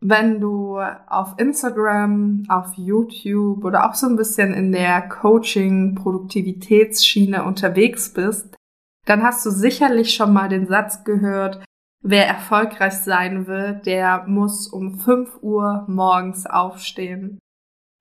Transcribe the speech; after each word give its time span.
wenn 0.00 0.40
du 0.40 0.78
auf 0.78 1.34
Instagram, 1.36 2.44
auf 2.48 2.72
YouTube 2.76 3.64
oder 3.64 3.88
auch 3.88 3.94
so 3.94 4.06
ein 4.06 4.16
bisschen 4.16 4.52
in 4.54 4.72
der 4.72 5.08
Coaching-Produktivitätsschiene 5.08 7.44
unterwegs 7.44 8.12
bist, 8.12 8.56
dann 9.04 9.22
hast 9.22 9.44
du 9.44 9.50
sicherlich 9.50 10.14
schon 10.14 10.32
mal 10.32 10.48
den 10.48 10.66
Satz 10.66 11.04
gehört, 11.04 11.62
wer 12.02 12.26
erfolgreich 12.26 12.94
sein 12.94 13.46
will, 13.46 13.78
der 13.84 14.24
muss 14.26 14.68
um 14.68 14.98
5 14.98 15.42
Uhr 15.42 15.84
morgens 15.86 16.46
aufstehen. 16.46 17.38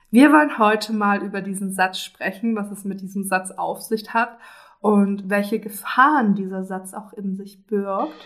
Wir 0.09 0.31
wollen 0.31 0.57
heute 0.57 0.93
mal 0.93 1.21
über 1.21 1.41
diesen 1.41 1.73
Satz 1.73 1.99
sprechen, 1.99 2.55
was 2.55 2.71
es 2.71 2.85
mit 2.85 3.01
diesem 3.01 3.25
Satz 3.25 3.51
auf 3.51 3.81
sich 3.81 4.13
hat 4.13 4.37
und 4.79 5.29
welche 5.29 5.59
Gefahren 5.59 6.35
dieser 6.35 6.63
Satz 6.63 6.93
auch 6.93 7.11
in 7.13 7.35
sich 7.35 7.65
birgt. 7.67 8.25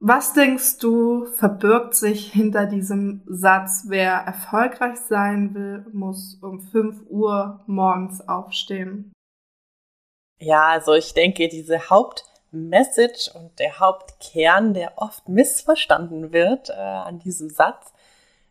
was 0.00 0.32
denkst 0.32 0.78
du, 0.78 1.26
verbirgt 1.26 1.94
sich 1.94 2.32
hinter 2.32 2.66
diesem 2.66 3.22
Satz, 3.26 3.84
wer 3.88 4.12
erfolgreich 4.12 4.98
sein 4.98 5.54
will, 5.54 5.86
muss 5.92 6.38
um 6.40 6.60
5 6.60 7.02
Uhr 7.08 7.64
morgens 7.66 8.26
aufstehen? 8.28 9.12
Ja, 10.38 10.68
also 10.68 10.94
ich 10.94 11.14
denke, 11.14 11.48
diese 11.48 11.90
Hauptmessage 11.90 13.30
und 13.34 13.58
der 13.58 13.80
Hauptkern, 13.80 14.72
der 14.72 14.92
oft 14.96 15.28
missverstanden 15.28 16.32
wird 16.32 16.70
äh, 16.70 16.74
an 16.74 17.18
diesem 17.18 17.50
Satz, 17.50 17.92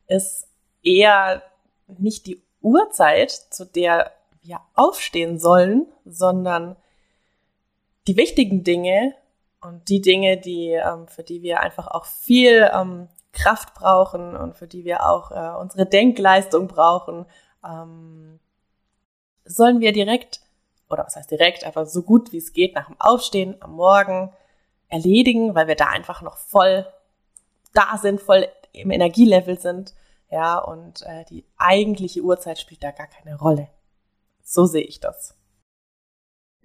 ist 0.08 0.48
eher 0.84 1.44
nicht 1.88 2.26
die 2.28 2.44
Uhrzeit, 2.62 3.32
zu 3.32 3.66
der 3.66 4.12
wir 4.42 4.60
aufstehen 4.76 5.40
sollen, 5.40 5.88
sondern 6.04 6.76
die 8.08 8.18
wichtigen 8.18 8.64
Dinge, 8.64 9.16
und 9.62 9.90
die 9.90 10.02
Dinge, 10.02 10.38
die, 10.38 10.72
ähm, 10.72 11.08
für 11.08 11.24
die 11.24 11.42
wir 11.42 11.62
einfach 11.62 11.88
auch 11.88 12.06
viel 12.06 12.70
ähm, 12.74 13.10
Kraft 13.32 13.74
brauchen 13.74 14.36
und 14.36 14.56
für 14.56 14.68
die 14.68 14.86
wir 14.86 15.08
auch 15.08 15.32
äh, 15.32 15.58
unsere 15.60 15.86
Denkleistung 15.86 16.68
brauchen, 16.68 17.26
ähm, 17.66 18.40
sollen 19.46 19.80
wir 19.80 19.92
direkt, 19.92 20.42
oder 20.90 21.06
was 21.06 21.16
heißt 21.16 21.32
direkt, 21.32 21.64
einfach 21.64 21.86
so 21.86 22.04
gut 22.04 22.32
wie 22.32 22.38
es 22.38 22.54
geht 22.54 22.76
nach 22.76 22.88
dem 22.88 23.00
Aufstehen 23.00 23.56
am 23.62 23.74
Morgen 23.74 24.34
erledigen, 24.90 25.56
weil 25.56 25.68
wir 25.68 25.76
da 25.76 25.88
einfach 25.88 26.22
noch 26.22 26.38
voll 26.38 26.86
da 27.74 27.98
sind, 27.98 28.22
voll 28.22 28.48
im 28.72 28.92
Energielevel 28.92 29.60
sind. 29.60 29.94
Ja, 30.30 30.58
und 30.58 31.04
äh, 31.04 31.24
die 31.26 31.46
eigentliche 31.58 32.22
Uhrzeit 32.22 32.60
spielt 32.60 32.84
da 32.84 32.92
gar 32.92 33.08
keine 33.08 33.38
Rolle. 33.38 33.70
So 34.44 34.66
sehe 34.66 34.84
ich 34.84 35.00
das 35.00 35.37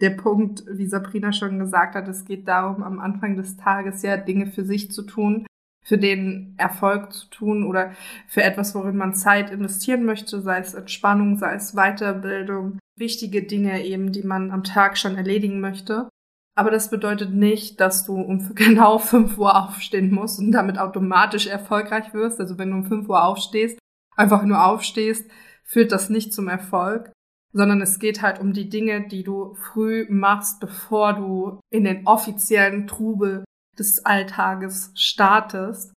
der 0.03 0.11
Punkt, 0.11 0.65
wie 0.67 0.87
Sabrina 0.87 1.33
schon 1.33 1.61
gesagt 1.61 1.95
hat, 1.95 2.09
es 2.09 2.25
geht 2.25 2.49
darum, 2.49 2.83
am 2.83 2.99
Anfang 2.99 3.37
des 3.37 3.57
Tages 3.57 4.03
ja 4.03 4.17
Dinge 4.17 4.49
für 4.49 4.65
sich 4.65 4.91
zu 4.91 5.03
tun, 5.03 5.47
für 5.85 5.97
den 5.97 6.55
Erfolg 6.59 7.13
zu 7.13 7.29
tun 7.29 7.65
oder 7.65 7.93
für 8.27 8.43
etwas, 8.43 8.75
worin 8.75 8.97
man 8.97 9.15
Zeit 9.15 9.51
investieren 9.51 10.05
möchte, 10.05 10.41
sei 10.41 10.59
es 10.59 10.75
Entspannung, 10.75 11.39
sei 11.39 11.55
es 11.55 11.75
Weiterbildung, 11.75 12.79
wichtige 12.99 13.45
Dinge 13.45 13.85
eben, 13.85 14.11
die 14.11 14.25
man 14.25 14.51
am 14.51 14.65
Tag 14.65 14.99
schon 14.99 15.17
erledigen 15.17 15.61
möchte. 15.61 16.09
Aber 16.55 16.71
das 16.71 16.91
bedeutet 16.91 17.33
nicht, 17.33 17.81
dass 17.81 18.05
du 18.05 18.21
um 18.21 18.55
genau 18.57 18.99
5 18.99 19.39
Uhr 19.39 19.57
aufstehen 19.57 20.13
musst 20.13 20.41
und 20.41 20.51
damit 20.51 20.79
automatisch 20.79 21.47
erfolgreich 21.47 22.13
wirst. 22.13 22.41
Also 22.41 22.59
wenn 22.59 22.71
du 22.71 22.79
um 22.79 22.85
5 22.85 23.09
Uhr 23.09 23.25
aufstehst, 23.25 23.79
einfach 24.17 24.43
nur 24.43 24.65
aufstehst, 24.65 25.31
führt 25.63 25.93
das 25.93 26.11
nicht 26.11 26.35
zum 26.35 26.49
Erfolg, 26.49 27.12
sondern 27.53 27.81
es 27.81 27.99
geht 27.99 28.23
halt 28.23 28.41
um 28.41 28.53
die 28.53 28.69
Dinge, 28.69 29.07
die 29.09 29.23
du 29.23 29.55
früh 29.55 30.07
machst, 30.09 30.61
bevor 30.61 31.13
du 31.15 31.61
in 31.71 31.85
den 31.85 32.07
offiziellen 32.07 32.87
Trubel 32.87 33.45
des 33.79 34.05
Alltages 34.05 34.91
startest. 34.95 35.93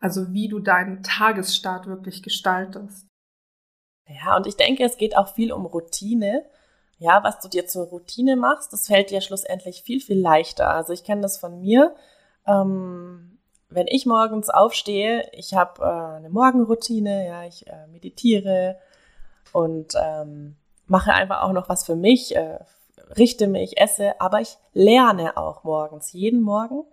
Also 0.00 0.32
wie 0.32 0.48
du 0.48 0.60
deinen 0.60 1.02
Tagesstart 1.02 1.86
wirklich 1.86 2.22
gestaltest. 2.22 3.06
Ja, 4.06 4.36
und 4.36 4.46
ich 4.46 4.56
denke, 4.56 4.84
es 4.84 4.98
geht 4.98 5.16
auch 5.16 5.34
viel 5.34 5.52
um 5.52 5.64
Routine. 5.66 6.44
Ja, 6.98 7.24
was 7.24 7.40
du 7.40 7.48
dir 7.48 7.66
zur 7.66 7.86
Routine 7.86 8.36
machst, 8.36 8.72
das 8.72 8.86
fällt 8.86 9.10
dir 9.10 9.20
schlussendlich 9.20 9.82
viel, 9.82 10.00
viel 10.00 10.20
leichter. 10.20 10.70
Also 10.70 10.92
ich 10.92 11.04
kenne 11.04 11.22
das 11.22 11.38
von 11.38 11.60
mir. 11.60 11.94
Ähm, 12.46 13.38
wenn 13.68 13.86
ich 13.88 14.06
morgens 14.06 14.50
aufstehe, 14.50 15.28
ich 15.32 15.54
habe 15.54 15.82
äh, 15.82 16.16
eine 16.16 16.30
Morgenroutine, 16.30 17.26
ja, 17.26 17.44
ich 17.44 17.66
äh, 17.66 17.86
meditiere 17.88 18.78
und 19.52 19.94
ähm, 20.00 20.56
mache 20.86 21.12
einfach 21.12 21.42
auch 21.42 21.52
noch 21.52 21.68
was 21.68 21.84
für 21.84 21.96
mich, 21.96 22.36
äh, 22.36 22.58
richte 23.16 23.46
mich, 23.46 23.78
esse, 23.78 24.20
aber 24.20 24.40
ich 24.40 24.56
lerne 24.72 25.36
auch 25.36 25.64
morgens, 25.64 26.12
jeden 26.12 26.40
Morgen, 26.40 26.84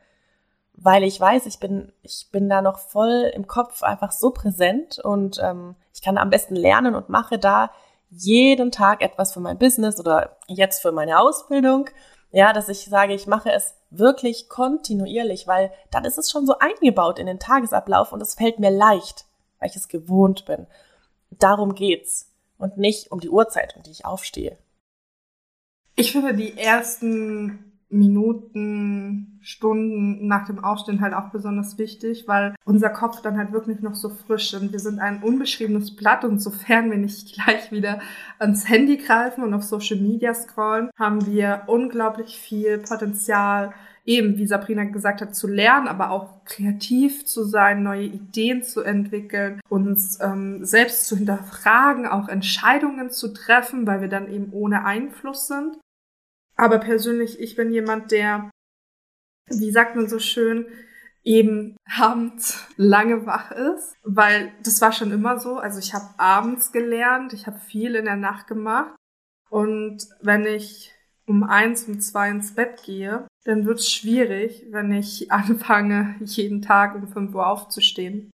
weil 0.73 1.03
ich 1.03 1.19
weiß, 1.19 1.45
ich 1.45 1.59
bin, 1.59 1.91
ich 2.01 2.29
bin 2.31 2.49
da 2.49 2.61
noch 2.61 2.79
voll 2.79 3.31
im 3.33 3.47
Kopf 3.47 3.83
einfach 3.83 4.11
so 4.11 4.31
präsent 4.31 4.99
und 4.99 5.39
ähm, 5.41 5.75
ich 5.93 6.01
kann 6.01 6.17
am 6.17 6.29
besten 6.29 6.55
lernen 6.55 6.95
und 6.95 7.09
mache 7.09 7.37
da 7.37 7.71
jeden 8.09 8.71
Tag 8.71 9.01
etwas 9.01 9.33
für 9.33 9.39
mein 9.39 9.57
Business 9.57 9.99
oder 9.99 10.37
jetzt 10.47 10.81
für 10.81 10.91
meine 10.91 11.19
Ausbildung. 11.19 11.89
Ja, 12.33 12.53
dass 12.53 12.69
ich 12.69 12.85
sage, 12.85 13.13
ich 13.13 13.27
mache 13.27 13.51
es 13.51 13.75
wirklich 13.89 14.47
kontinuierlich, 14.47 15.47
weil 15.47 15.71
dann 15.91 16.05
ist 16.05 16.17
es 16.17 16.31
schon 16.31 16.45
so 16.45 16.57
eingebaut 16.59 17.19
in 17.19 17.25
den 17.25 17.39
Tagesablauf 17.39 18.13
und 18.13 18.21
es 18.21 18.35
fällt 18.35 18.59
mir 18.59 18.71
leicht, 18.71 19.25
weil 19.59 19.69
ich 19.69 19.75
es 19.75 19.89
gewohnt 19.89 20.45
bin. 20.45 20.67
Darum 21.29 21.75
geht's 21.75 22.30
und 22.61 22.77
nicht 22.77 23.11
um 23.11 23.19
die 23.19 23.29
Uhrzeit, 23.29 23.75
um 23.75 23.83
die 23.83 23.91
ich 23.91 24.05
aufstehe. 24.05 24.57
Ich 25.95 26.11
finde 26.11 26.33
die 26.33 26.57
ersten 26.57 27.70
Minuten, 27.91 29.39
Stunden 29.41 30.27
nach 30.27 30.45
dem 30.45 30.63
Aufstehen 30.63 31.01
halt 31.01 31.13
auch 31.13 31.29
besonders 31.29 31.77
wichtig, 31.77 32.25
weil 32.27 32.55
unser 32.63 32.89
Kopf 32.89 33.21
dann 33.21 33.37
halt 33.37 33.51
wirklich 33.51 33.81
noch 33.81 33.95
so 33.95 34.09
frisch 34.09 34.53
ist. 34.53 34.71
Wir 34.71 34.79
sind 34.79 34.99
ein 34.99 35.23
unbeschriebenes 35.23 35.95
Blatt 35.95 36.23
und 36.23 36.39
sofern 36.39 36.91
wir 36.91 36.97
nicht 36.97 37.33
gleich 37.43 37.71
wieder 37.71 37.99
ans 38.39 38.69
Handy 38.69 38.97
greifen 38.97 39.43
und 39.43 39.53
auf 39.53 39.63
Social 39.63 39.97
Media 39.97 40.33
scrollen, 40.33 40.89
haben 40.97 41.25
wir 41.25 41.63
unglaublich 41.67 42.37
viel 42.37 42.77
Potenzial, 42.77 43.73
eben, 44.05 44.37
wie 44.37 44.47
Sabrina 44.47 44.83
gesagt 44.85 45.21
hat, 45.21 45.35
zu 45.35 45.47
lernen, 45.47 45.87
aber 45.87 46.11
auch 46.11 46.43
kreativ 46.45 47.25
zu 47.25 47.43
sein, 47.43 47.83
neue 47.83 48.05
Ideen 48.05 48.63
zu 48.63 48.81
entwickeln, 48.81 49.61
uns 49.69 50.19
ähm, 50.21 50.65
selbst 50.65 51.05
zu 51.05 51.15
hinterfragen, 51.15 52.07
auch 52.07 52.27
Entscheidungen 52.27 53.11
zu 53.11 53.33
treffen, 53.33 53.85
weil 53.85 54.01
wir 54.01 54.07
dann 54.07 54.31
eben 54.31 54.51
ohne 54.51 54.85
Einfluss 54.85 55.47
sind. 55.47 55.77
Aber 56.61 56.77
persönlich, 56.77 57.39
ich 57.39 57.55
bin 57.55 57.71
jemand, 57.71 58.11
der, 58.11 58.51
wie 59.49 59.71
sagt 59.71 59.95
man 59.95 60.07
so 60.07 60.19
schön, 60.19 60.67
eben 61.23 61.75
abends 61.91 62.67
lange 62.77 63.25
wach 63.25 63.49
ist, 63.49 63.95
weil 64.03 64.51
das 64.61 64.79
war 64.79 64.91
schon 64.91 65.11
immer 65.11 65.39
so. 65.39 65.57
Also 65.57 65.79
ich 65.79 65.95
habe 65.95 66.05
abends 66.17 66.71
gelernt, 66.71 67.33
ich 67.33 67.47
habe 67.47 67.57
viel 67.57 67.95
in 67.95 68.05
der 68.05 68.15
Nacht 68.15 68.45
gemacht 68.45 68.93
und 69.49 70.07
wenn 70.21 70.45
ich 70.45 70.93
um 71.25 71.43
eins, 71.43 71.85
um 71.85 71.99
zwei 71.99 72.29
ins 72.29 72.53
Bett 72.53 72.83
gehe, 72.83 73.25
dann 73.43 73.65
wird 73.65 73.79
es 73.79 73.91
schwierig, 73.91 74.67
wenn 74.69 74.91
ich 74.91 75.31
anfange, 75.31 76.15
jeden 76.19 76.61
Tag 76.61 76.93
um 76.93 77.07
5 77.07 77.33
Uhr 77.33 77.47
aufzustehen. 77.47 78.29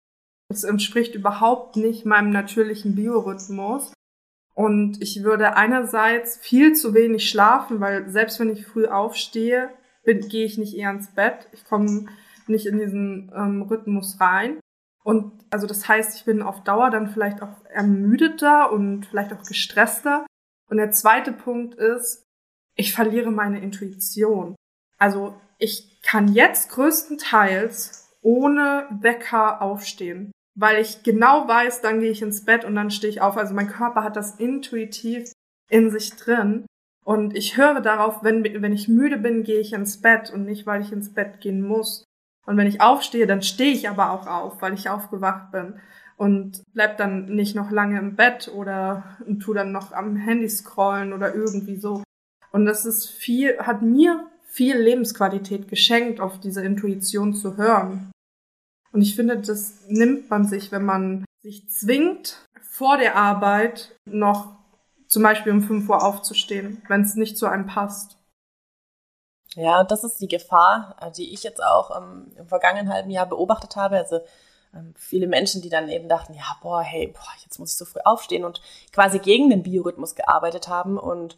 Das 0.48 0.64
entspricht 0.64 1.14
überhaupt 1.14 1.76
nicht 1.76 2.06
meinem 2.06 2.30
natürlichen 2.30 2.94
Biorhythmus. 2.94 3.92
Und 4.54 5.02
ich 5.02 5.24
würde 5.24 5.56
einerseits 5.56 6.38
viel 6.38 6.74
zu 6.74 6.94
wenig 6.94 7.28
schlafen, 7.28 7.80
weil 7.80 8.08
selbst 8.08 8.38
wenn 8.38 8.50
ich 8.50 8.66
früh 8.66 8.86
aufstehe, 8.86 9.70
gehe 10.04 10.46
ich 10.46 10.58
nicht 10.58 10.76
eher 10.76 10.90
ins 10.90 11.12
Bett. 11.14 11.48
Ich 11.52 11.64
komme 11.64 12.06
nicht 12.46 12.66
in 12.66 12.78
diesen 12.78 13.32
ähm, 13.34 13.62
Rhythmus 13.62 14.20
rein. 14.20 14.60
Und 15.02 15.32
also 15.50 15.66
das 15.66 15.88
heißt, 15.88 16.16
ich 16.16 16.24
bin 16.24 16.42
auf 16.42 16.62
Dauer 16.62 16.90
dann 16.90 17.08
vielleicht 17.08 17.42
auch 17.42 17.64
ermüdeter 17.66 18.72
und 18.72 19.06
vielleicht 19.06 19.32
auch 19.32 19.42
gestresster. 19.42 20.24
Und 20.70 20.78
der 20.78 20.90
zweite 20.90 21.32
Punkt 21.32 21.74
ist, 21.74 22.24
ich 22.76 22.94
verliere 22.94 23.30
meine 23.30 23.60
Intuition. 23.60 24.54
Also 24.98 25.34
ich 25.58 26.00
kann 26.02 26.28
jetzt 26.28 26.70
größtenteils 26.70 28.10
ohne 28.22 28.86
Wecker 28.90 29.60
aufstehen, 29.60 30.32
weil 30.54 30.80
ich 30.80 31.02
genau 31.02 31.48
weiß, 31.48 31.80
dann 31.80 32.00
gehe 32.00 32.10
ich 32.10 32.22
ins 32.22 32.44
Bett 32.44 32.64
und 32.64 32.74
dann 32.74 32.90
stehe 32.90 33.10
ich 33.10 33.20
auf. 33.20 33.36
Also 33.36 33.54
mein 33.54 33.68
Körper 33.68 34.04
hat 34.04 34.16
das 34.16 34.36
intuitiv 34.36 35.32
in 35.68 35.90
sich 35.90 36.14
drin. 36.16 36.66
Und 37.04 37.36
ich 37.36 37.56
höre 37.56 37.80
darauf, 37.80 38.22
wenn, 38.22 38.44
wenn 38.44 38.72
ich 38.72 38.88
müde 38.88 39.18
bin, 39.18 39.42
gehe 39.42 39.60
ich 39.60 39.72
ins 39.72 40.00
Bett 40.00 40.30
und 40.30 40.44
nicht, 40.46 40.66
weil 40.66 40.80
ich 40.80 40.92
ins 40.92 41.12
Bett 41.12 41.40
gehen 41.40 41.60
muss. 41.60 42.04
Und 42.46 42.56
wenn 42.56 42.66
ich 42.66 42.80
aufstehe, 42.80 43.26
dann 43.26 43.42
stehe 43.42 43.72
ich 43.72 43.88
aber 43.88 44.10
auch 44.10 44.26
auf, 44.26 44.62
weil 44.62 44.74
ich 44.74 44.88
aufgewacht 44.88 45.50
bin. 45.52 45.74
und 46.16 46.62
bleib 46.72 46.96
dann 46.98 47.26
nicht 47.26 47.56
noch 47.56 47.70
lange 47.70 47.98
im 47.98 48.16
Bett 48.16 48.50
oder 48.54 49.18
tu 49.40 49.52
dann 49.52 49.72
noch 49.72 49.92
am 49.92 50.16
Handy 50.16 50.48
scrollen 50.48 51.12
oder 51.12 51.34
irgendwie 51.34 51.76
so. 51.76 52.02
Und 52.52 52.66
das 52.66 52.86
ist 52.86 53.10
viel, 53.10 53.58
hat 53.58 53.82
mir 53.82 54.28
viel 54.44 54.76
Lebensqualität 54.76 55.66
geschenkt, 55.68 56.20
auf 56.20 56.38
diese 56.38 56.64
Intuition 56.64 57.34
zu 57.34 57.56
hören. 57.56 58.12
Und 58.94 59.02
ich 59.02 59.16
finde, 59.16 59.40
das 59.40 59.88
nimmt 59.88 60.30
man 60.30 60.46
sich, 60.46 60.70
wenn 60.70 60.84
man 60.84 61.24
sich 61.42 61.68
zwingt, 61.68 62.38
vor 62.62 62.96
der 62.96 63.16
Arbeit 63.16 63.90
noch 64.04 64.54
zum 65.08 65.24
Beispiel 65.24 65.52
um 65.52 65.62
5 65.62 65.88
Uhr 65.88 66.02
aufzustehen, 66.02 66.80
wenn 66.86 67.02
es 67.02 67.16
nicht 67.16 67.36
zu 67.36 67.46
einem 67.46 67.66
passt. 67.66 68.16
Ja, 69.56 69.82
das 69.82 70.04
ist 70.04 70.20
die 70.20 70.28
Gefahr, 70.28 70.96
äh, 71.00 71.10
die 71.10 71.34
ich 71.34 71.42
jetzt 71.42 71.62
auch 71.62 71.96
ähm, 71.96 72.32
im 72.36 72.46
vergangenen 72.46 72.92
halben 72.92 73.10
Jahr 73.10 73.26
beobachtet 73.26 73.74
habe. 73.74 73.96
Also 73.96 74.20
ähm, 74.72 74.94
viele 74.96 75.26
Menschen, 75.26 75.60
die 75.60 75.68
dann 75.68 75.88
eben 75.88 76.08
dachten, 76.08 76.34
ja, 76.34 76.56
boah, 76.62 76.80
hey, 76.80 77.08
boah, 77.08 77.32
jetzt 77.42 77.58
muss 77.58 77.72
ich 77.72 77.76
so 77.76 77.84
früh 77.84 78.00
aufstehen 78.04 78.44
und 78.44 78.62
quasi 78.92 79.18
gegen 79.18 79.50
den 79.50 79.64
Biorhythmus 79.64 80.14
gearbeitet 80.14 80.68
haben 80.68 80.98
und 80.98 81.36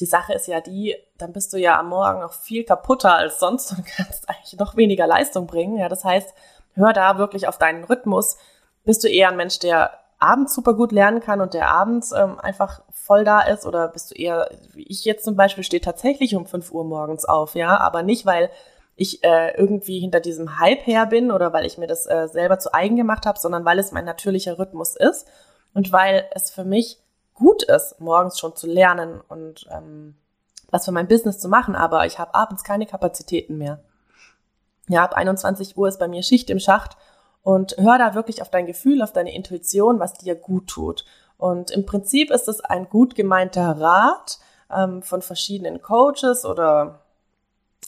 die 0.00 0.06
Sache 0.06 0.34
ist 0.34 0.46
ja 0.46 0.60
die, 0.60 0.94
dann 1.16 1.32
bist 1.32 1.52
du 1.52 1.58
ja 1.58 1.78
am 1.78 1.88
Morgen 1.88 2.20
noch 2.20 2.32
viel 2.34 2.64
kaputter 2.64 3.14
als 3.14 3.38
sonst 3.38 3.72
und 3.72 3.86
kannst 3.96 4.28
eigentlich 4.28 4.58
noch 4.58 4.76
weniger 4.76 5.06
Leistung 5.06 5.46
bringen. 5.46 5.78
Ja, 5.78 5.88
das 5.88 6.04
heißt, 6.04 6.34
hör 6.76 6.92
da 6.92 7.18
wirklich 7.18 7.48
auf 7.48 7.58
deinen 7.58 7.84
Rhythmus. 7.84 8.36
Bist 8.84 9.02
du 9.02 9.08
eher 9.08 9.28
ein 9.28 9.36
Mensch, 9.36 9.58
der 9.58 9.90
abends 10.18 10.54
super 10.54 10.74
gut 10.74 10.92
lernen 10.92 11.20
kann 11.20 11.40
und 11.40 11.54
der 11.54 11.68
abends 11.68 12.12
ähm, 12.12 12.38
einfach 12.38 12.82
voll 12.92 13.24
da 13.24 13.40
ist? 13.40 13.66
Oder 13.66 13.88
bist 13.88 14.10
du 14.10 14.14
eher, 14.14 14.48
wie 14.72 14.86
ich 14.86 15.04
jetzt 15.04 15.24
zum 15.24 15.36
Beispiel, 15.36 15.64
stehe 15.64 15.80
tatsächlich 15.80 16.36
um 16.36 16.46
5 16.46 16.70
Uhr 16.70 16.84
morgens 16.84 17.24
auf, 17.24 17.54
ja, 17.54 17.78
aber 17.78 18.02
nicht, 18.02 18.24
weil 18.26 18.50
ich 18.96 19.22
äh, 19.24 19.54
irgendwie 19.56 20.00
hinter 20.00 20.20
diesem 20.20 20.58
Hype 20.58 20.86
her 20.86 21.06
bin 21.06 21.30
oder 21.30 21.52
weil 21.52 21.66
ich 21.66 21.76
mir 21.76 21.86
das 21.86 22.06
äh, 22.06 22.28
selber 22.28 22.58
zu 22.58 22.72
eigen 22.72 22.96
gemacht 22.96 23.26
habe, 23.26 23.38
sondern 23.38 23.64
weil 23.64 23.78
es 23.78 23.92
mein 23.92 24.06
natürlicher 24.06 24.58
Rhythmus 24.58 24.96
ist 24.96 25.26
und 25.74 25.92
weil 25.92 26.24
es 26.32 26.50
für 26.50 26.64
mich 26.64 26.98
gut 27.34 27.62
ist, 27.64 28.00
morgens 28.00 28.38
schon 28.38 28.56
zu 28.56 28.66
lernen 28.66 29.20
und 29.28 29.66
ähm, 29.70 30.16
was 30.70 30.86
für 30.86 30.92
mein 30.92 31.08
Business 31.08 31.38
zu 31.38 31.48
machen, 31.48 31.76
aber 31.76 32.06
ich 32.06 32.18
habe 32.18 32.34
abends 32.34 32.64
keine 32.64 32.86
Kapazitäten 32.86 33.58
mehr. 33.58 33.80
Ja, 34.88 35.04
ab 35.04 35.14
21 35.14 35.76
Uhr 35.76 35.88
ist 35.88 35.98
bei 35.98 36.08
mir 36.08 36.22
Schicht 36.22 36.50
im 36.50 36.60
Schacht 36.60 36.96
und 37.42 37.76
hör 37.78 37.98
da 37.98 38.14
wirklich 38.14 38.42
auf 38.42 38.50
dein 38.50 38.66
Gefühl, 38.66 39.02
auf 39.02 39.12
deine 39.12 39.34
Intuition, 39.34 40.00
was 40.00 40.14
dir 40.14 40.34
gut 40.34 40.68
tut. 40.68 41.04
Und 41.38 41.70
im 41.70 41.84
Prinzip 41.86 42.30
ist 42.30 42.48
es 42.48 42.60
ein 42.60 42.88
gut 42.88 43.14
gemeinter 43.14 43.78
Rat 43.80 44.38
ähm, 44.74 45.02
von 45.02 45.22
verschiedenen 45.22 45.82
Coaches 45.82 46.44
oder 46.44 47.00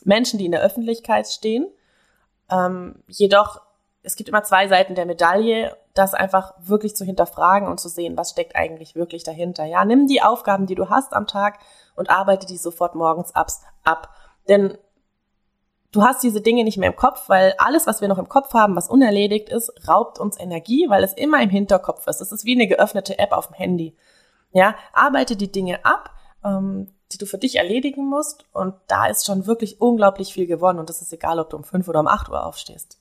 Menschen, 0.04 0.38
die 0.38 0.46
in 0.46 0.52
der 0.52 0.62
Öffentlichkeit 0.62 1.26
stehen. 1.26 1.66
Ähm, 2.50 3.02
jedoch, 3.08 3.60
es 4.02 4.16
gibt 4.16 4.28
immer 4.28 4.42
zwei 4.42 4.68
Seiten 4.68 4.94
der 4.94 5.06
Medaille, 5.06 5.76
das 5.94 6.14
einfach 6.14 6.54
wirklich 6.60 6.94
zu 6.94 7.04
hinterfragen 7.04 7.68
und 7.68 7.80
zu 7.80 7.88
sehen, 7.88 8.16
was 8.16 8.30
steckt 8.30 8.54
eigentlich 8.54 8.94
wirklich 8.94 9.24
dahinter. 9.24 9.64
Ja, 9.64 9.84
nimm 9.84 10.06
die 10.06 10.22
Aufgaben, 10.22 10.66
die 10.66 10.76
du 10.76 10.88
hast 10.88 11.12
am 11.12 11.26
Tag 11.26 11.58
und 11.96 12.10
arbeite 12.10 12.46
die 12.46 12.58
sofort 12.58 12.94
morgens 12.94 13.34
ab. 13.34 14.14
Denn 14.48 14.78
du 15.92 16.02
hast 16.02 16.22
diese 16.22 16.40
Dinge 16.40 16.64
nicht 16.64 16.78
mehr 16.78 16.90
im 16.90 16.96
Kopf, 16.96 17.28
weil 17.28 17.54
alles, 17.58 17.86
was 17.86 18.00
wir 18.00 18.08
noch 18.08 18.18
im 18.18 18.28
Kopf 18.28 18.52
haben, 18.54 18.76
was 18.76 18.88
unerledigt 18.88 19.48
ist, 19.48 19.72
raubt 19.88 20.18
uns 20.18 20.38
Energie, 20.38 20.86
weil 20.88 21.04
es 21.04 21.14
immer 21.14 21.42
im 21.42 21.50
Hinterkopf 21.50 22.06
ist. 22.06 22.20
Es 22.20 22.32
ist 22.32 22.44
wie 22.44 22.54
eine 22.54 22.68
geöffnete 22.68 23.18
App 23.18 23.32
auf 23.32 23.48
dem 23.48 23.54
Handy. 23.54 23.96
Ja, 24.52 24.74
arbeite 24.92 25.36
die 25.36 25.52
Dinge 25.52 25.84
ab, 25.84 26.10
ähm, 26.44 26.88
die 27.12 27.18
du 27.18 27.26
für 27.26 27.38
dich 27.38 27.56
erledigen 27.56 28.06
musst. 28.06 28.46
Und 28.52 28.74
da 28.86 29.06
ist 29.06 29.26
schon 29.26 29.46
wirklich 29.46 29.80
unglaublich 29.80 30.32
viel 30.32 30.46
gewonnen. 30.46 30.78
Und 30.78 30.88
das 30.88 31.02
ist 31.02 31.12
egal, 31.12 31.38
ob 31.38 31.50
du 31.50 31.56
um 31.56 31.64
fünf 31.64 31.88
oder 31.88 32.00
um 32.00 32.06
acht 32.06 32.28
Uhr 32.28 32.44
aufstehst. 32.44 33.00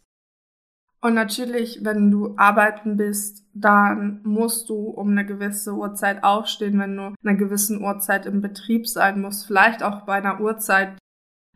Und 0.99 1.13
natürlich, 1.13 1.83
wenn 1.83 2.09
du 2.09 2.33
arbeiten 2.37 2.97
bist, 2.97 3.45
dann 3.53 4.19
musst 4.23 4.67
du 4.69 4.89
um 4.89 5.11
eine 5.11 5.25
gewisse 5.25 5.73
Uhrzeit 5.73 6.23
aufstehen, 6.23 6.79
wenn 6.79 6.97
du 6.97 7.13
einer 7.23 7.37
gewissen 7.37 7.83
Uhrzeit 7.83 8.25
im 8.25 8.41
Betrieb 8.41 8.87
sein 8.87 9.21
musst. 9.21 9.45
Vielleicht 9.45 9.83
auch 9.83 10.01
bei 10.01 10.13
einer 10.13 10.41
Uhrzeit 10.41 10.97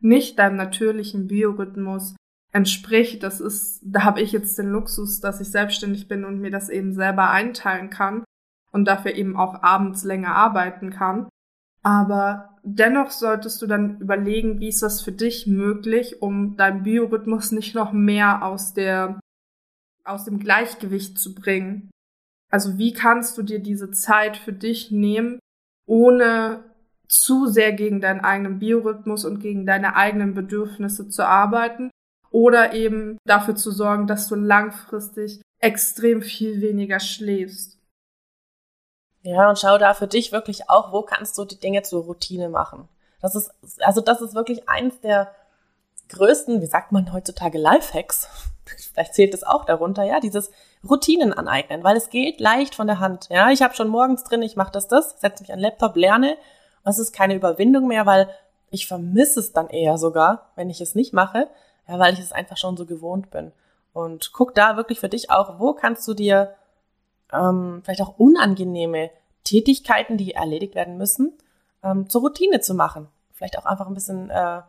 nicht 0.02 0.40
deinem 0.40 0.58
natürlichen 0.58 1.28
Biorhythmus 1.28 2.16
entspricht. 2.52 3.24
Das 3.24 3.40
ist, 3.40 3.82
da 3.84 4.04
habe 4.04 4.22
ich 4.22 4.32
jetzt 4.32 4.58
den 4.58 4.70
Luxus, 4.70 5.20
dass 5.20 5.42
ich 5.42 5.50
selbstständig 5.50 6.08
bin 6.08 6.26
und 6.26 6.40
mir 6.40 6.52
das 6.52 6.70
eben 6.70 6.94
selber 6.94 7.30
einteilen 7.30 7.90
kann 7.90 8.24
und 8.72 8.86
dafür 8.86 9.14
eben 9.14 9.36
auch 9.38 9.64
abends 9.64 10.04
länger 10.04 10.36
arbeiten 10.36 10.90
kann. 10.90 11.30
Aber 11.84 12.58
dennoch 12.64 13.10
solltest 13.10 13.62
du 13.62 13.68
dann 13.68 14.00
überlegen, 14.00 14.60
wie 14.60 14.70
ist 14.70 14.84
das 14.84 15.02
für 15.02 15.12
dich 15.12 15.48
möglich, 15.48 16.22
um 16.22 16.58
deinen 16.58 16.84
Biorhythmus 16.84 17.52
nicht 17.52 17.74
noch 17.74 17.92
mehr 17.92 18.44
aus 18.44 18.74
der, 18.74 19.20
aus 20.04 20.26
dem 20.26 20.40
Gleichgewicht 20.40 21.18
zu 21.18 21.34
bringen. 21.34 21.90
Also 22.50 22.78
wie 22.78 22.94
kannst 22.94 23.38
du 23.38 23.44
dir 23.44 23.60
diese 23.60 23.92
Zeit 23.92 24.38
für 24.38 24.54
dich 24.54 24.92
nehmen, 24.92 25.40
ohne 25.88 26.71
zu 27.12 27.48
sehr 27.48 27.74
gegen 27.74 28.00
deinen 28.00 28.22
eigenen 28.22 28.60
Biorhythmus 28.60 29.26
und 29.26 29.40
gegen 29.40 29.66
deine 29.66 29.96
eigenen 29.96 30.34
Bedürfnisse 30.34 31.10
zu 31.10 31.28
arbeiten 31.28 31.92
oder 32.32 32.74
eben 32.74 33.18
dafür 33.26 33.56
zu 33.56 33.72
sorgen, 33.72 34.08
dass 34.08 34.28
du 34.28 34.36
langfristig 34.36 35.42
extrem 35.60 36.22
viel 36.22 36.62
weniger 36.62 37.00
schläfst. 37.00 37.78
Ja, 39.24 39.50
und 39.50 39.60
schau 39.60 39.78
da 39.78 39.94
für 39.94 40.08
dich 40.08 40.32
wirklich 40.32 40.70
auch, 40.70 40.94
wo 40.94 41.04
kannst 41.04 41.38
du 41.38 41.46
die 41.46 41.60
Dinge 41.60 41.84
zur 41.84 42.04
Routine 42.04 42.50
machen. 42.50 42.88
Das 43.22 43.36
ist, 43.36 43.52
also 43.82 44.02
das 44.02 44.22
ist 44.22 44.34
wirklich 44.34 44.68
eins 44.68 45.00
der 45.02 45.36
größten, 46.10 46.62
wie 46.62 46.66
sagt 46.66 46.92
man 46.92 47.14
heutzutage, 47.14 47.58
Lifehacks. 47.58 48.28
Vielleicht 48.94 49.14
zählt 49.14 49.34
es 49.34 49.44
auch 49.44 49.66
darunter, 49.66 50.04
ja, 50.04 50.20
dieses 50.20 50.50
Routinen 50.90 51.34
aneignen, 51.34 51.84
weil 51.84 51.98
es 51.98 52.10
geht 52.10 52.40
leicht 52.40 52.74
von 52.74 52.88
der 52.88 53.00
Hand. 53.00 53.28
Ja, 53.30 53.52
ich 53.52 53.62
habe 53.62 53.76
schon 53.76 53.90
morgens 53.90 54.24
drin, 54.24 54.42
ich 54.42 54.56
mache 54.56 54.72
das, 54.72 54.88
das, 54.88 55.20
setze 55.20 55.44
mich 55.44 55.52
an 55.52 55.60
den 55.60 55.66
Laptop, 55.66 55.96
lerne. 55.96 56.38
Es 56.84 57.00
ist 57.00 57.14
keine 57.14 57.36
Überwindung 57.36 57.88
mehr, 57.88 58.06
weil 58.06 58.30
ich 58.70 58.88
vermisse 58.88 59.40
es 59.40 59.54
dann 59.54 59.70
eher 59.70 59.98
sogar, 59.98 60.52
wenn 60.56 60.70
ich 60.70 60.82
es 60.82 60.96
nicht 60.96 61.14
mache, 61.14 61.48
ja, 61.88 62.00
weil 62.00 62.14
ich 62.14 62.20
es 62.20 62.32
einfach 62.32 62.58
schon 62.58 62.78
so 62.78 62.86
gewohnt 62.86 63.30
bin. 63.30 63.52
Und 63.94 64.32
guck 64.34 64.56
da 64.56 64.78
wirklich 64.78 65.00
für 65.00 65.10
dich 65.10 65.30
auch, 65.30 65.60
wo 65.60 65.74
kannst 65.74 66.08
du 66.08 66.14
dir 66.14 66.56
ähm, 67.34 67.82
vielleicht 67.84 68.02
auch 68.02 68.18
unangenehme 68.18 69.12
Tätigkeiten, 69.44 70.18
die 70.18 70.34
erledigt 70.34 70.76
werden 70.76 70.98
müssen, 70.98 71.38
ähm, 71.84 72.10
zur 72.10 72.22
Routine 72.22 72.62
zu 72.62 72.74
machen. 72.74 73.10
Vielleicht 73.34 73.58
auch 73.58 73.66
einfach 73.66 73.88
ein 73.88 73.94
bisschen 73.94 74.30
äh, 74.30 74.62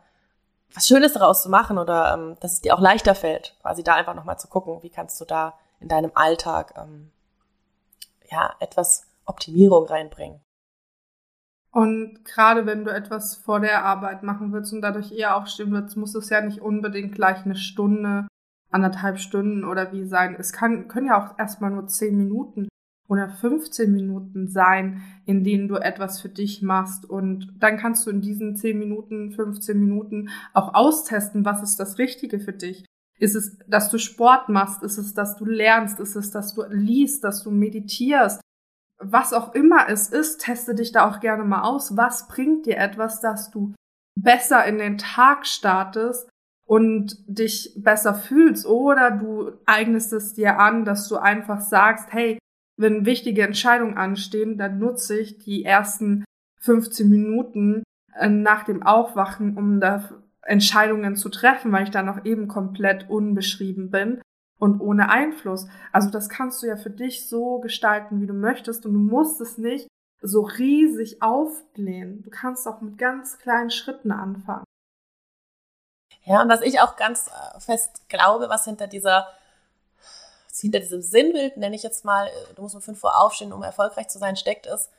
was 0.73 0.87
Schönes 0.87 1.13
daraus 1.13 1.43
zu 1.43 1.49
machen 1.49 1.77
oder 1.77 2.13
ähm, 2.13 2.35
dass 2.39 2.53
es 2.53 2.61
dir 2.61 2.75
auch 2.75 2.79
leichter 2.79 3.15
fällt, 3.15 3.55
quasi 3.61 3.83
da 3.83 3.95
einfach 3.95 4.15
nochmal 4.15 4.39
zu 4.39 4.47
gucken, 4.47 4.81
wie 4.81 4.89
kannst 4.89 5.21
du 5.21 5.25
da 5.25 5.53
in 5.79 5.87
deinem 5.87 6.11
Alltag 6.15 6.73
ähm, 6.77 7.11
ja 8.29 8.53
etwas 8.59 9.05
Optimierung 9.25 9.85
reinbringen. 9.85 10.41
Und 11.73 12.23
gerade 12.23 12.67
wenn 12.67 12.85
du 12.85 12.93
etwas 12.93 13.35
vor 13.35 13.59
der 13.59 13.83
Arbeit 13.83 14.21
machen 14.21 14.53
willst 14.53 14.71
und 14.73 14.81
dadurch 14.81 15.11
eher 15.11 15.35
aufstehen 15.35 15.71
willst, 15.71 15.97
muss 15.97 16.13
es 16.13 16.29
ja 16.29 16.39
nicht 16.39 16.61
unbedingt 16.61 17.15
gleich 17.15 17.45
eine 17.45 17.55
Stunde 17.55 18.27
anderthalb 18.69 19.17
Stunden 19.17 19.63
oder 19.63 19.91
wie 19.91 20.05
sein. 20.05 20.35
Es 20.37 20.53
kann, 20.53 20.87
können 20.87 21.07
ja 21.07 21.17
auch 21.17 21.39
erstmal 21.39 21.71
nur 21.71 21.87
zehn 21.87 22.15
Minuten 22.15 22.67
oder 23.07 23.27
15 23.27 23.91
Minuten 23.91 24.47
sein, 24.47 25.01
in 25.25 25.43
denen 25.43 25.67
du 25.67 25.75
etwas 25.75 26.21
für 26.21 26.29
dich 26.29 26.61
machst. 26.61 27.09
Und 27.09 27.51
dann 27.59 27.77
kannst 27.77 28.05
du 28.05 28.11
in 28.11 28.21
diesen 28.21 28.55
10 28.55 28.77
Minuten, 28.77 29.31
15 29.31 29.79
Minuten 29.79 30.29
auch 30.53 30.75
austesten, 30.75 31.43
was 31.43 31.63
ist 31.63 31.79
das 31.79 31.97
Richtige 31.97 32.39
für 32.39 32.53
dich. 32.53 32.85
Ist 33.17 33.35
es, 33.35 33.57
dass 33.67 33.89
du 33.89 33.97
Sport 33.97 34.49
machst? 34.49 34.83
Ist 34.83 34.99
es, 34.99 35.15
dass 35.15 35.37
du 35.37 35.45
lernst? 35.45 35.99
Ist 35.99 36.15
es, 36.15 36.29
dass 36.29 36.53
du 36.53 36.63
liest, 36.69 37.23
dass 37.23 37.43
du 37.43 37.49
meditierst? 37.49 38.41
Was 39.05 39.33
auch 39.33 39.53
immer 39.53 39.89
es 39.89 40.09
ist, 40.09 40.41
teste 40.41 40.75
dich 40.75 40.91
da 40.91 41.09
auch 41.09 41.19
gerne 41.19 41.43
mal 41.43 41.61
aus. 41.63 41.97
Was 41.97 42.27
bringt 42.27 42.65
dir 42.65 42.77
etwas, 42.77 43.21
dass 43.21 43.51
du 43.51 43.73
besser 44.19 44.65
in 44.65 44.77
den 44.77 44.97
Tag 44.97 45.45
startest 45.45 46.29
und 46.65 47.17
dich 47.27 47.73
besser 47.77 48.13
fühlst 48.13 48.65
oder 48.65 49.11
du 49.11 49.51
eignest 49.65 50.13
es 50.13 50.33
dir 50.33 50.59
an, 50.59 50.85
dass 50.85 51.07
du 51.07 51.17
einfach 51.17 51.61
sagst, 51.61 52.13
hey, 52.13 52.37
wenn 52.77 53.05
wichtige 53.05 53.43
Entscheidungen 53.43 53.97
anstehen, 53.97 54.57
dann 54.57 54.79
nutze 54.79 55.19
ich 55.19 55.37
die 55.39 55.65
ersten 55.65 56.23
15 56.61 57.09
Minuten 57.09 57.83
äh, 58.15 58.29
nach 58.29 58.63
dem 58.63 58.83
Aufwachen, 58.83 59.57
um 59.57 59.79
da 59.79 60.09
Entscheidungen 60.41 61.15
zu 61.15 61.29
treffen, 61.29 61.71
weil 61.71 61.83
ich 61.83 61.91
da 61.91 62.03
noch 62.03 62.25
eben 62.25 62.47
komplett 62.47 63.09
unbeschrieben 63.09 63.91
bin 63.91 64.21
und 64.63 64.79
ohne 64.79 65.09
Einfluss. 65.09 65.67
Also 65.91 66.09
das 66.09 66.29
kannst 66.29 66.63
du 66.63 66.67
ja 66.67 66.77
für 66.77 66.89
dich 66.89 67.27
so 67.27 67.59
gestalten, 67.59 68.21
wie 68.21 68.27
du 68.27 68.33
möchtest 68.33 68.85
und 68.85 68.93
du 68.93 68.99
musst 68.99 69.41
es 69.41 69.57
nicht 69.57 69.89
so 70.21 70.43
riesig 70.43 71.21
aufblähen. 71.21 72.23
Du 72.23 72.29
kannst 72.29 72.65
auch 72.65 72.79
mit 72.79 72.97
ganz 72.97 73.37
kleinen 73.39 73.71
Schritten 73.71 74.13
anfangen. 74.13 74.63
Ja, 76.23 76.41
und 76.41 76.47
was 76.47 76.61
ich 76.61 76.79
auch 76.79 76.95
ganz 76.95 77.27
äh, 77.27 77.59
fest 77.59 78.07
glaube, 78.07 78.47
was 78.47 78.63
hinter 78.63 78.87
dieser 78.87 79.27
hinter 80.61 80.79
diesem 80.79 81.01
Sinnbild, 81.01 81.57
nenne 81.57 81.75
ich 81.75 81.83
jetzt 81.83 82.05
mal, 82.05 82.29
du 82.55 82.61
musst 82.61 82.75
um 82.75 82.81
5 82.81 83.03
Uhr 83.03 83.19
aufstehen, 83.19 83.51
um 83.51 83.63
erfolgreich 83.63 84.07
zu 84.07 84.17
sein, 84.17 84.37
steckt 84.37 84.65
ist, 84.65 84.89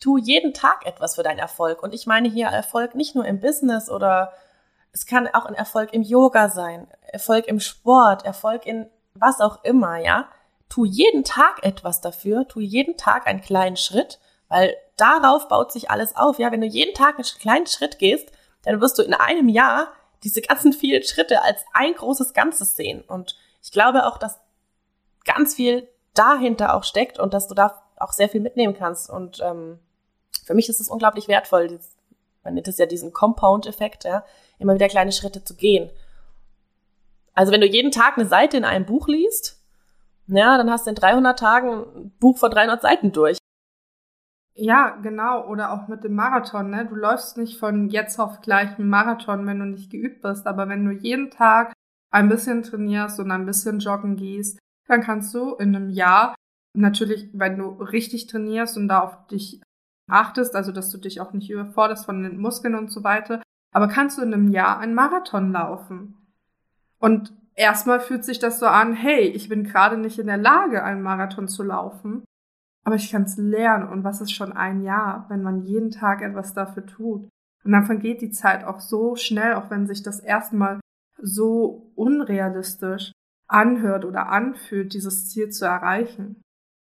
tu 0.00 0.16
jeden 0.16 0.54
Tag 0.54 0.86
etwas 0.86 1.16
für 1.16 1.22
deinen 1.22 1.40
Erfolg. 1.40 1.82
Und 1.82 1.92
ich 1.92 2.06
meine 2.06 2.30
hier 2.30 2.46
Erfolg 2.46 2.94
nicht 2.94 3.14
nur 3.14 3.26
im 3.26 3.40
Business 3.40 3.90
oder 3.90 4.32
es 4.92 5.04
kann 5.04 5.28
auch 5.28 5.44
ein 5.44 5.54
Erfolg 5.54 5.92
im 5.92 6.00
Yoga 6.02 6.48
sein, 6.48 6.86
Erfolg 7.02 7.46
im 7.46 7.60
Sport, 7.60 8.24
Erfolg 8.24 8.64
in 8.64 8.88
was 9.14 9.40
auch 9.40 9.62
immer, 9.64 9.98
ja. 9.98 10.28
tu 10.68 10.84
jeden 10.84 11.24
Tag 11.24 11.62
etwas 11.64 12.00
dafür, 12.00 12.48
tu 12.48 12.60
jeden 12.60 12.96
Tag 12.96 13.26
einen 13.26 13.40
kleinen 13.40 13.76
Schritt, 13.76 14.18
weil 14.48 14.74
darauf 14.96 15.48
baut 15.48 15.72
sich 15.72 15.90
alles 15.90 16.16
auf. 16.16 16.38
Ja, 16.38 16.52
wenn 16.52 16.60
du 16.60 16.66
jeden 16.66 16.94
Tag 16.94 17.16
einen 17.16 17.24
kleinen 17.24 17.66
Schritt 17.66 17.98
gehst, 17.98 18.30
dann 18.62 18.80
wirst 18.80 18.98
du 18.98 19.02
in 19.02 19.14
einem 19.14 19.48
Jahr 19.48 19.88
diese 20.22 20.40
ganzen 20.40 20.72
vielen 20.72 21.02
Schritte 21.02 21.42
als 21.42 21.64
ein 21.72 21.94
großes 21.94 22.32
Ganzes 22.32 22.76
sehen. 22.76 23.02
Und 23.02 23.36
ich 23.62 23.72
glaube 23.72 24.06
auch, 24.06 24.18
dass 24.18 24.38
ganz 25.24 25.54
viel 25.54 25.88
dahinter 26.14 26.74
auch 26.74 26.84
steckt 26.84 27.18
und 27.18 27.34
dass 27.34 27.48
du 27.48 27.54
da 27.54 27.82
auch 27.96 28.12
sehr 28.12 28.28
viel 28.28 28.40
mitnehmen 28.40 28.74
kannst. 28.74 29.10
Und 29.10 29.40
ähm, 29.40 29.78
für 30.44 30.54
mich 30.54 30.68
ist 30.68 30.80
es 30.80 30.88
unglaublich 30.88 31.28
wertvoll. 31.28 31.78
Man 32.44 32.54
nennt 32.54 32.68
es 32.68 32.78
ja 32.78 32.86
diesen 32.86 33.12
Compound-Effekt, 33.12 34.04
ja, 34.04 34.24
immer 34.58 34.74
wieder 34.74 34.88
kleine 34.88 35.12
Schritte 35.12 35.44
zu 35.44 35.54
gehen. 35.54 35.90
Also 37.34 37.52
wenn 37.52 37.60
du 37.60 37.66
jeden 37.66 37.90
Tag 37.90 38.16
eine 38.16 38.26
Seite 38.26 38.56
in 38.56 38.64
einem 38.64 38.86
Buch 38.86 39.08
liest, 39.08 39.62
ja, 40.26 40.56
dann 40.56 40.70
hast 40.70 40.86
du 40.86 40.90
in 40.90 40.96
300 40.96 41.38
Tagen 41.38 41.68
ein 41.70 42.12
Buch 42.18 42.38
von 42.38 42.50
300 42.50 42.80
Seiten 42.80 43.12
durch. 43.12 43.38
Ja, 44.54 44.90
genau. 45.02 45.46
Oder 45.46 45.72
auch 45.72 45.88
mit 45.88 46.04
dem 46.04 46.14
Marathon. 46.14 46.70
Ne? 46.70 46.86
Du 46.86 46.94
läufst 46.94 47.38
nicht 47.38 47.58
von 47.58 47.88
jetzt 47.88 48.18
auf 48.18 48.42
gleich 48.42 48.78
einen 48.78 48.88
Marathon, 48.88 49.46
wenn 49.46 49.58
du 49.58 49.64
nicht 49.64 49.90
geübt 49.90 50.22
bist. 50.22 50.46
Aber 50.46 50.68
wenn 50.68 50.84
du 50.84 50.92
jeden 50.92 51.30
Tag 51.30 51.72
ein 52.10 52.28
bisschen 52.28 52.62
trainierst 52.62 53.18
und 53.18 53.30
ein 53.30 53.46
bisschen 53.46 53.78
joggen 53.78 54.16
gehst, 54.16 54.58
dann 54.86 55.02
kannst 55.02 55.34
du 55.34 55.54
in 55.54 55.74
einem 55.74 55.88
Jahr 55.90 56.34
natürlich, 56.74 57.30
wenn 57.32 57.58
du 57.58 57.70
richtig 57.82 58.26
trainierst 58.26 58.76
und 58.76 58.88
da 58.88 59.00
auf 59.00 59.26
dich 59.28 59.60
achtest, 60.10 60.54
also 60.54 60.72
dass 60.72 60.90
du 60.90 60.98
dich 60.98 61.20
auch 61.20 61.32
nicht 61.32 61.50
überforderst 61.50 62.04
von 62.04 62.22
den 62.22 62.38
Muskeln 62.38 62.74
und 62.74 62.90
so 62.90 63.04
weiter, 63.04 63.42
aber 63.72 63.88
kannst 63.88 64.18
du 64.18 64.22
in 64.22 64.34
einem 64.34 64.48
Jahr 64.48 64.78
einen 64.78 64.94
Marathon 64.94 65.52
laufen. 65.52 66.21
Und 67.02 67.34
erstmal 67.54 67.98
fühlt 67.98 68.24
sich 68.24 68.38
das 68.38 68.60
so 68.60 68.66
an, 68.66 68.94
hey, 68.94 69.22
ich 69.22 69.48
bin 69.48 69.64
gerade 69.64 69.98
nicht 69.98 70.20
in 70.20 70.28
der 70.28 70.36
Lage, 70.36 70.84
einen 70.84 71.02
Marathon 71.02 71.48
zu 71.48 71.64
laufen, 71.64 72.24
aber 72.84 72.94
ich 72.94 73.10
kann 73.10 73.22
es 73.22 73.36
lernen. 73.36 73.88
Und 73.88 74.04
was 74.04 74.20
ist 74.20 74.32
schon 74.32 74.52
ein 74.52 74.82
Jahr, 74.82 75.26
wenn 75.28 75.42
man 75.42 75.64
jeden 75.64 75.90
Tag 75.90 76.22
etwas 76.22 76.54
dafür 76.54 76.86
tut? 76.86 77.28
Und 77.64 77.72
dann 77.72 77.86
vergeht 77.86 78.22
die 78.22 78.30
Zeit 78.30 78.64
auch 78.64 78.78
so 78.78 79.16
schnell, 79.16 79.54
auch 79.54 79.68
wenn 79.68 79.88
sich 79.88 80.02
das 80.04 80.20
erstmal 80.20 80.80
so 81.20 81.90
unrealistisch 81.96 83.12
anhört 83.48 84.04
oder 84.04 84.28
anfühlt, 84.28 84.94
dieses 84.94 85.28
Ziel 85.28 85.50
zu 85.50 85.64
erreichen. 85.64 86.40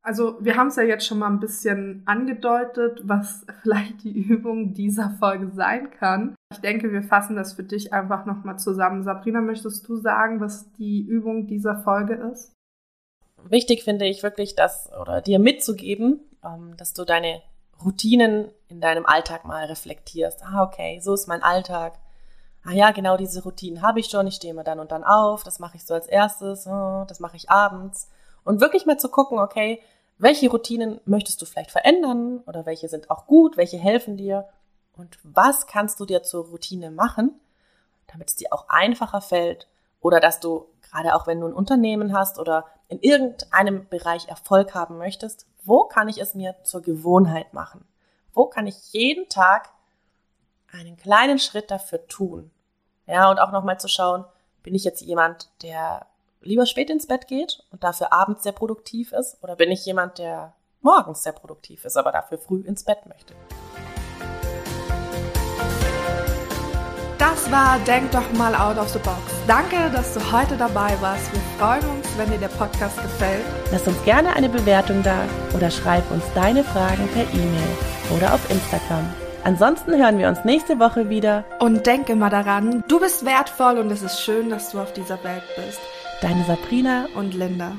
Also 0.05 0.37
wir 0.39 0.55
haben 0.55 0.67
es 0.67 0.75
ja 0.75 0.83
jetzt 0.83 1.07
schon 1.07 1.17
mal 1.17 1.29
ein 1.29 1.39
bisschen 1.39 2.03
angedeutet, 2.05 3.01
was 3.03 3.45
vielleicht 3.63 4.03
die 4.03 4.13
Übung 4.17 4.73
dieser 4.73 5.09
Folge 5.19 5.49
sein 5.49 5.89
kann. 5.91 6.35
Ich 6.51 6.59
denke, 6.59 6.91
wir 6.91 7.01
fassen 7.01 7.35
das 7.35 7.53
für 7.53 7.63
dich 7.63 7.91
einfach 7.91 8.25
nochmal 8.25 8.59
zusammen. 8.59 9.03
Sabrina, 9.03 9.41
möchtest 9.41 9.87
du 9.87 9.95
sagen, 9.97 10.39
was 10.39 10.71
die 10.73 11.01
Übung 11.01 11.47
dieser 11.47 11.77
Folge 11.77 12.13
ist? 12.31 12.53
Wichtig 13.49 13.83
finde 13.83 14.05
ich 14.05 14.23
wirklich, 14.23 14.55
dass 14.55 14.91
oder 15.01 15.21
dir 15.21 15.39
mitzugeben, 15.39 16.19
ähm, 16.43 16.75
dass 16.77 16.93
du 16.93 17.03
deine 17.03 17.41
Routinen 17.83 18.49
in 18.67 18.81
deinem 18.81 19.05
Alltag 19.05 19.45
mal 19.45 19.65
reflektierst. 19.65 20.43
Ah, 20.45 20.63
okay, 20.63 20.99
so 21.01 21.13
ist 21.13 21.27
mein 21.27 21.43
Alltag 21.43 21.93
ah 22.65 22.73
ja, 22.73 22.91
genau 22.91 23.15
diese 23.15 23.43
Routinen 23.43 23.81
habe 23.81 23.99
ich 23.99 24.07
schon, 24.07 24.27
ich 24.27 24.35
stehe 24.35 24.51
immer 24.51 24.63
dann 24.63 24.79
und 24.79 24.91
dann 24.91 25.03
auf, 25.03 25.43
das 25.43 25.59
mache 25.59 25.77
ich 25.77 25.85
so 25.85 25.93
als 25.93 26.07
erstes, 26.07 26.67
oh, 26.67 27.05
das 27.07 27.19
mache 27.19 27.37
ich 27.37 27.49
abends. 27.49 28.09
Und 28.43 28.61
wirklich 28.61 28.85
mal 28.85 28.97
zu 28.97 29.09
gucken, 29.09 29.39
okay, 29.39 29.81
welche 30.17 30.49
Routinen 30.49 31.01
möchtest 31.05 31.41
du 31.41 31.45
vielleicht 31.45 31.71
verändern 31.71 32.41
oder 32.45 32.65
welche 32.65 32.87
sind 32.87 33.09
auch 33.09 33.27
gut, 33.27 33.57
welche 33.57 33.77
helfen 33.77 34.17
dir 34.17 34.47
und 34.93 35.17
was 35.23 35.67
kannst 35.67 35.99
du 35.99 36.05
dir 36.05 36.23
zur 36.23 36.45
Routine 36.45 36.91
machen, 36.91 37.39
damit 38.07 38.29
es 38.29 38.35
dir 38.35 38.47
auch 38.51 38.69
einfacher 38.69 39.21
fällt 39.21 39.67
oder 39.99 40.19
dass 40.19 40.39
du 40.39 40.67
gerade 40.81 41.15
auch 41.15 41.27
wenn 41.27 41.41
du 41.41 41.47
ein 41.47 41.53
Unternehmen 41.53 42.17
hast 42.17 42.39
oder 42.39 42.65
in 42.87 42.99
irgendeinem 42.99 43.87
Bereich 43.89 44.27
Erfolg 44.27 44.73
haben 44.73 44.97
möchtest, 44.97 45.47
wo 45.63 45.83
kann 45.83 46.07
ich 46.07 46.19
es 46.19 46.35
mir 46.35 46.55
zur 46.63 46.81
Gewohnheit 46.81 47.53
machen? 47.53 47.85
Wo 48.33 48.45
kann 48.45 48.67
ich 48.67 48.93
jeden 48.93 49.27
Tag 49.29 49.69
einen 50.71 50.95
kleinen 50.95 51.39
Schritt 51.39 51.71
dafür 51.71 52.05
tun? 52.07 52.51
Ja, 53.07 53.29
und 53.29 53.39
auch 53.39 53.51
nochmal 53.51 53.79
zu 53.79 53.87
schauen, 53.87 54.25
bin 54.63 54.75
ich 54.75 54.83
jetzt 54.83 55.01
jemand, 55.01 55.49
der 55.61 56.05
lieber 56.45 56.65
spät 56.65 56.89
ins 56.89 57.07
Bett 57.07 57.27
geht 57.27 57.63
und 57.71 57.83
dafür 57.83 58.13
abends 58.13 58.43
sehr 58.43 58.51
produktiv 58.51 59.11
ist? 59.11 59.37
Oder 59.41 59.55
bin 59.55 59.71
ich 59.71 59.85
jemand, 59.85 60.19
der 60.19 60.53
morgens 60.81 61.23
sehr 61.23 61.33
produktiv 61.33 61.83
ist, 61.85 61.97
aber 61.97 62.11
dafür 62.11 62.37
früh 62.37 62.61
ins 62.61 62.83
Bett 62.83 63.05
möchte? 63.05 63.33
Das 67.17 67.51
war 67.51 67.79
Denk 67.79 68.11
doch 68.11 68.31
mal 68.33 68.55
out 68.55 68.77
of 68.77 68.89
the 68.89 68.99
box. 68.99 69.19
Danke, 69.47 69.89
dass 69.91 70.13
du 70.13 70.31
heute 70.31 70.57
dabei 70.57 70.95
warst. 71.01 71.31
Wir 71.33 71.41
freuen 71.57 71.97
uns, 71.97 72.07
wenn 72.17 72.29
dir 72.29 72.37
der 72.37 72.49
Podcast 72.49 73.01
gefällt. 73.01 73.43
Lass 73.71 73.87
uns 73.87 74.03
gerne 74.03 74.35
eine 74.35 74.49
Bewertung 74.49 75.03
da 75.03 75.25
oder 75.55 75.69
schreib 75.69 76.09
uns 76.11 76.23
deine 76.33 76.63
Fragen 76.63 77.07
per 77.13 77.23
E-Mail 77.23 78.17
oder 78.17 78.33
auf 78.33 78.49
Instagram. 78.49 79.05
Ansonsten 79.43 79.95
hören 79.95 80.17
wir 80.17 80.27
uns 80.27 80.43
nächste 80.43 80.79
Woche 80.79 81.09
wieder. 81.09 81.45
Und 81.59 81.85
denke 81.85 82.15
mal 82.15 82.31
daran, 82.31 82.83
du 82.87 82.99
bist 82.99 83.25
wertvoll 83.25 83.77
und 83.77 83.91
es 83.91 84.01
ist 84.01 84.19
schön, 84.19 84.49
dass 84.49 84.71
du 84.71 84.79
auf 84.79 84.91
dieser 84.93 85.23
Welt 85.23 85.43
bist. 85.55 85.79
Deine 86.25 86.43
Sabrina 86.43 87.07
und 87.13 87.35
Linda. 87.35 87.77